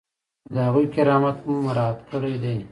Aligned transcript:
چې 0.45 0.49
د 0.53 0.57
هغوی 0.67 0.85
کرامت 0.95 1.37
مو 1.47 1.55
مراعات 1.67 1.99
کړی 2.09 2.35
دی. 2.43 2.55